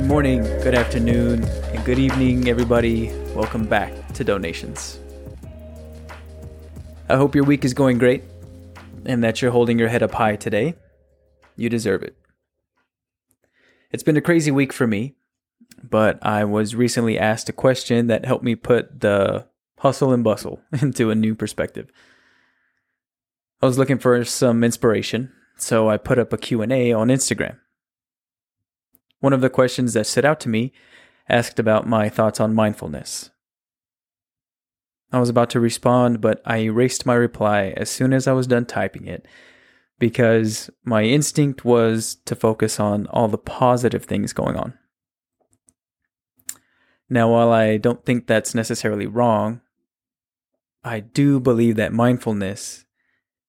[0.00, 3.12] Good morning, good afternoon, and good evening, everybody.
[3.34, 4.98] Welcome back to Don-ations.
[7.10, 8.24] I hope your week is going great
[9.04, 10.74] and that you're holding your head up high today.
[11.54, 12.16] You deserve it.
[13.90, 15.16] It's been a crazy week for me,
[15.82, 19.48] but I was recently asked a question that helped me put the
[19.80, 21.90] hustle and bustle into a new perspective.
[23.60, 27.58] I was looking for some inspiration, so I put up a Q&A on Instagram.
[29.20, 30.72] One of the questions that stood out to me
[31.28, 33.30] asked about my thoughts on mindfulness.
[35.12, 38.46] I was about to respond, but I erased my reply as soon as I was
[38.46, 39.26] done typing it
[39.98, 44.74] because my instinct was to focus on all the positive things going on.
[47.08, 49.60] Now, while I don't think that's necessarily wrong,
[50.82, 52.84] I do believe that mindfulness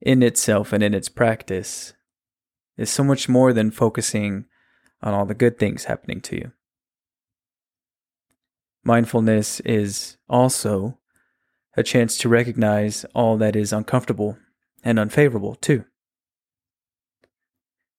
[0.00, 1.92] in itself and in its practice
[2.76, 4.46] is so much more than focusing
[5.02, 6.52] on all the good things happening to you.
[8.84, 10.98] Mindfulness is also
[11.76, 14.36] a chance to recognize all that is uncomfortable
[14.82, 15.84] and unfavorable, too.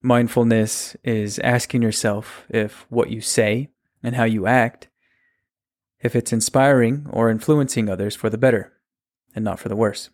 [0.00, 3.70] Mindfulness is asking yourself if what you say
[4.02, 4.88] and how you act,
[6.00, 8.72] if it's inspiring or influencing others for the better
[9.34, 10.10] and not for the worse.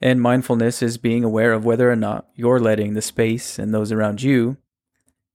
[0.00, 3.92] And mindfulness is being aware of whether or not you're letting the space and those
[3.92, 4.56] around you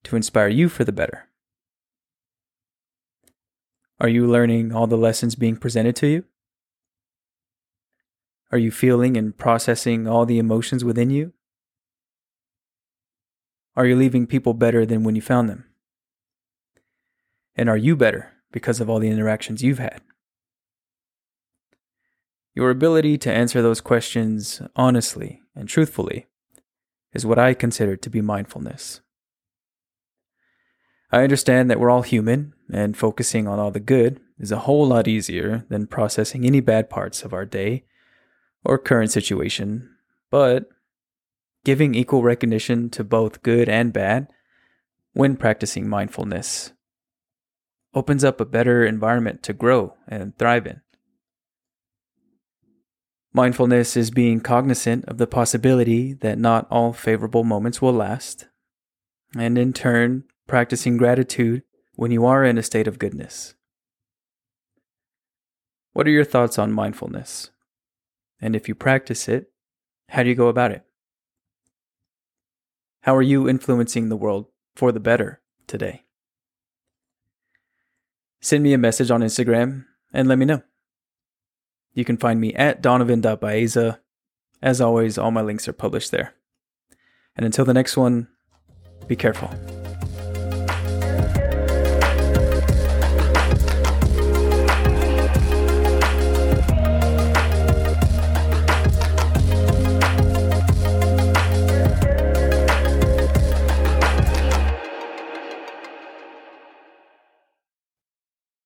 [0.05, 1.27] to inspire you for the better.
[3.99, 6.25] Are you learning all the lessons being presented to you?
[8.51, 11.33] Are you feeling and processing all the emotions within you?
[13.75, 15.65] Are you leaving people better than when you found them?
[17.55, 20.01] And are you better because of all the interactions you've had?
[22.55, 26.27] Your ability to answer those questions honestly and truthfully
[27.13, 29.01] is what I consider to be mindfulness.
[31.11, 34.87] I understand that we're all human, and focusing on all the good is a whole
[34.87, 37.83] lot easier than processing any bad parts of our day
[38.63, 39.89] or current situation,
[40.31, 40.67] but
[41.63, 44.27] giving equal recognition to both good and bad
[45.13, 46.71] when practicing mindfulness
[47.93, 50.81] opens up a better environment to grow and thrive in.
[53.35, 58.47] Mindfulness is being cognizant of the possibility that not all favorable moments will last,
[59.35, 61.61] and in turn, practicing gratitude
[61.95, 63.53] when you are in a state of goodness.
[65.91, 67.51] What are your thoughts on mindfulness?
[68.39, 69.51] And if you practice it,
[70.07, 70.85] how do you go about it?
[73.01, 74.45] How are you influencing the world
[74.77, 76.05] for the better today?
[78.39, 80.61] Send me a message on Instagram and let me know.
[81.95, 83.99] You can find me at donavon.baeza.
[84.61, 86.35] As always, all my links are published there.
[87.35, 88.27] And until the next one,
[89.07, 89.49] be careful.